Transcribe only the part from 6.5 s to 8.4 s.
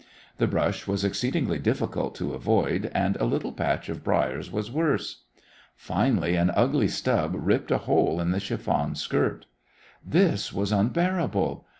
ugly stub ripped a hole in the